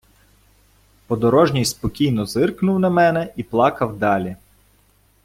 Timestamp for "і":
3.35-3.43